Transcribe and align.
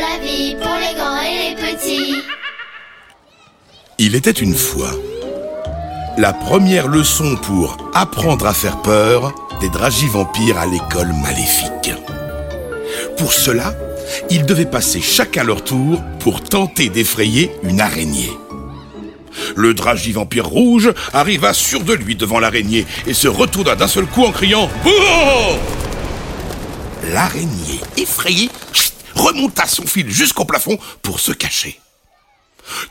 la 0.00 0.18
vie 0.24 0.56
pour 0.56 0.74
les 0.76 0.94
grands 0.94 1.20
et 1.20 1.50
les 1.50 1.54
petits. 1.56 2.14
Il 3.98 4.14
était 4.14 4.30
une 4.30 4.54
fois. 4.54 4.90
La 6.18 6.32
première 6.32 6.88
leçon 6.88 7.36
pour 7.36 7.76
apprendre 7.94 8.46
à 8.46 8.54
faire 8.54 8.80
peur 8.82 9.34
des 9.60 9.68
dragivampires 9.68 10.58
à 10.58 10.66
l'école 10.66 11.12
maléfique. 11.22 11.92
Pour 13.16 13.32
cela, 13.32 13.74
ils 14.30 14.44
devaient 14.44 14.66
passer 14.66 15.00
chacun 15.00 15.44
leur 15.44 15.64
tour 15.64 16.02
pour 16.20 16.42
tenter 16.42 16.88
d'effrayer 16.88 17.50
une 17.62 17.80
araignée. 17.80 18.32
Le 19.54 19.74
dragivampire 19.74 20.46
rouge 20.46 20.92
arriva 21.12 21.52
sur 21.52 21.80
de 21.80 21.92
lui 21.92 22.16
devant 22.16 22.40
l'araignée 22.40 22.86
et 23.06 23.14
se 23.14 23.28
retourna 23.28 23.76
d'un 23.76 23.88
seul 23.88 24.06
coup 24.06 24.24
en 24.24 24.32
criant 24.32 24.68
Bouh 24.82 24.90
L'araignée, 27.12 27.80
effrayée, 27.96 28.50
remonta 29.16 29.66
son 29.66 29.86
fil 29.86 30.10
jusqu'au 30.10 30.44
plafond 30.44 30.78
pour 31.02 31.18
se 31.18 31.32
cacher. 31.32 31.80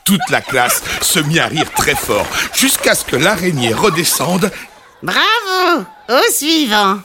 Toute 0.04 0.28
la 0.30 0.40
classe 0.40 0.82
se 1.00 1.18
mit 1.20 1.38
à 1.38 1.46
rire 1.46 1.70
très 1.72 1.94
fort, 1.94 2.26
jusqu'à 2.54 2.94
ce 2.94 3.04
que 3.04 3.16
l'araignée 3.16 3.72
redescende. 3.72 4.50
Bravo 5.02 5.84
Au 6.08 6.32
suivant 6.32 7.00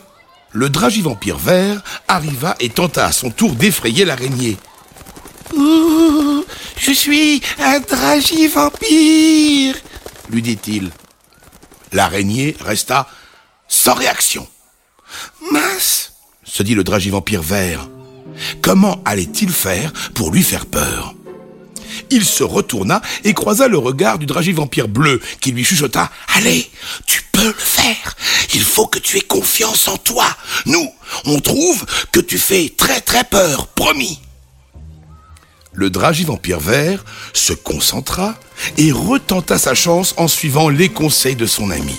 Le 0.52 0.70
vampire 1.02 1.38
vert 1.38 1.82
arriva 2.08 2.56
et 2.60 2.70
tenta 2.70 3.06
à 3.06 3.12
son 3.12 3.30
tour 3.30 3.54
d'effrayer 3.54 4.06
l'araignée. 4.06 4.58
Ouh, 5.54 6.46
je 6.78 6.92
suis 6.92 7.42
un 7.60 7.80
vampire 8.48 9.76
lui 10.32 10.42
dit-il. 10.42 10.92
L'araignée 11.92 12.56
resta 12.60 13.08
sans 13.68 13.94
réaction. 13.94 14.48
Mince 15.52 16.14
se 16.44 16.64
dit 16.64 16.76
le 16.76 16.84
vampire 16.84 17.42
vert. 17.42 17.88
Comment 18.62 19.02
allait-il 19.06 19.50
faire 19.50 19.92
pour 20.14 20.32
lui 20.32 20.44
faire 20.44 20.66
peur? 20.66 21.16
Il 22.10 22.26
se 22.26 22.44
retourna 22.44 23.02
et 23.24 23.34
croisa 23.34 23.68
le 23.68 23.78
regard 23.78 24.20
du 24.20 24.26
vampire 24.54 24.88
bleu 24.88 25.22
qui 25.40 25.52
lui 25.52 25.64
chuchota⁇ 25.64 26.04
Allez, 26.38 26.70
tu 27.06 27.22
peux 27.32 27.48
le 27.48 27.54
faire 27.54 28.16
Il 28.54 28.62
faut 28.62 28.88
que 28.88 29.00
tu 29.00 29.18
aies 29.18 29.22
confiance 29.22 29.88
en 29.88 29.98
toi 29.98 30.26
Nous, 30.66 30.90
on 31.26 31.40
trouve 31.40 31.86
que 32.12 32.20
tu 32.20 32.38
fais 32.38 32.74
très 32.76 33.02
très 33.02 33.24
peur, 33.24 33.68
promis!⁇ 33.68 34.20
Le 35.74 35.90
vampire 36.26 36.60
vert 36.60 37.04
se 37.34 37.54
concentra 37.54 38.36
et 38.78 38.92
retenta 38.92 39.58
sa 39.58 39.74
chance 39.74 40.14
en 40.18 40.28
suivant 40.28 40.70
les 40.70 40.90
conseils 40.90 41.36
de 41.36 41.46
son 41.46 41.72
ami. 41.72 41.96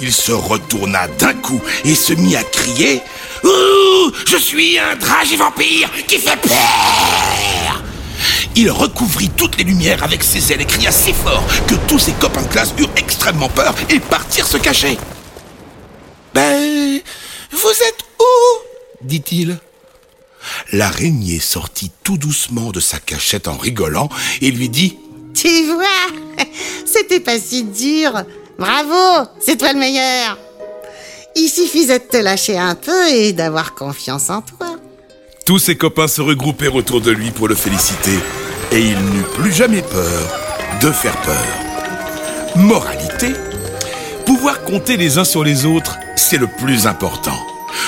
Il 0.00 0.12
se 0.12 0.32
retourna 0.32 1.08
d'un 1.08 1.34
coup 1.34 1.60
et 1.84 1.94
se 1.94 2.12
mit 2.12 2.36
à 2.36 2.44
crier 2.44 3.00
Ouh, 3.44 4.12
je 4.26 4.36
suis 4.36 4.78
un 4.78 4.94
vampire 5.36 5.90
qui 6.06 6.18
fait 6.18 6.36
peur 6.40 7.82
il 8.56 8.72
recouvrit 8.72 9.30
toutes 9.30 9.56
les 9.56 9.62
lumières 9.62 10.02
avec 10.02 10.24
ses 10.24 10.52
ailes 10.52 10.62
et 10.62 10.66
cria 10.66 10.90
si 10.90 11.12
fort 11.12 11.44
que 11.68 11.74
tous 11.86 12.00
ses 12.00 12.12
copains 12.12 12.42
de 12.42 12.48
classe 12.48 12.74
eurent 12.76 12.90
extrêmement 12.96 13.48
peur 13.48 13.72
et 13.88 14.00
partirent 14.00 14.48
se 14.48 14.56
cacher. 14.56 14.98
Ben, 16.34 17.00
vous 17.52 17.68
êtes 17.68 18.04
où? 18.18 18.58
dit-il. 19.02 19.58
L'araignée 20.72 21.38
sortit 21.38 21.92
tout 22.02 22.16
doucement 22.16 22.70
de 22.70 22.80
sa 22.80 22.98
cachette 22.98 23.46
en 23.46 23.56
rigolant 23.56 24.08
et 24.40 24.50
lui 24.50 24.68
dit 24.68 24.98
Tu 25.34 25.66
vois, 25.66 25.86
c'était 26.84 27.20
pas 27.20 27.38
si 27.38 27.62
dur. 27.62 28.24
Bravo, 28.58 29.28
c'est 29.38 29.56
toi 29.56 29.72
le 29.72 29.78
meilleur. 29.78 30.36
Il 31.36 31.48
suffisait 31.48 32.00
de 32.00 32.04
te 32.04 32.16
lâcher 32.16 32.58
un 32.58 32.74
peu 32.74 33.08
et 33.08 33.32
d'avoir 33.32 33.74
confiance 33.76 34.30
en 34.30 34.42
toi. 34.42 34.76
Tous 35.46 35.60
ses 35.60 35.76
copains 35.76 36.08
se 36.08 36.20
regroupèrent 36.20 36.74
autour 36.74 37.00
de 37.00 37.12
lui 37.12 37.30
pour 37.30 37.46
le 37.46 37.54
féliciter, 37.54 38.18
et 38.72 38.80
il 38.80 38.98
n'eut 38.98 39.26
plus 39.34 39.52
jamais 39.52 39.82
peur 39.82 40.40
de 40.80 40.90
faire 40.90 41.16
peur. 41.22 41.46
Moralité 42.56 43.32
Pouvoir 44.26 44.62
compter 44.64 44.96
les 44.96 45.18
uns 45.18 45.24
sur 45.24 45.44
les 45.44 45.64
autres, 45.64 45.96
c'est 46.16 46.36
le 46.36 46.48
plus 46.48 46.86
important. 46.86 47.38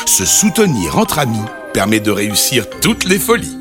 Se 0.06 0.24
soutenir 0.24 0.96
entre 0.96 1.18
amis 1.18 1.44
permet 1.74 2.00
de 2.00 2.10
réussir 2.10 2.70
toutes 2.80 3.04
les 3.04 3.18
folies. 3.18 3.59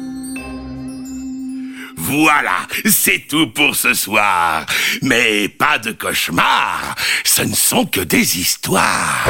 Voilà, 2.09 2.65
c'est 2.85 3.27
tout 3.27 3.47
pour 3.51 3.75
ce 3.75 3.93
soir. 3.93 4.65
Mais 5.03 5.47
pas 5.47 5.77
de 5.77 5.91
cauchemar, 5.91 6.95
ce 7.23 7.43
ne 7.43 7.53
sont 7.53 7.85
que 7.85 8.01
des 8.01 8.39
histoires. 8.39 9.27